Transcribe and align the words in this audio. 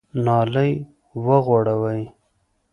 نالۍ 0.25 0.71
وغوړوئ! 1.25 2.01